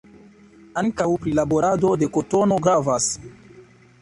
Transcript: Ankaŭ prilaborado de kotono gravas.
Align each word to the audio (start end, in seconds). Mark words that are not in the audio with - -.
Ankaŭ 0.81 1.05
prilaborado 1.25 1.93
de 2.05 2.09
kotono 2.17 2.59
gravas. 2.69 3.11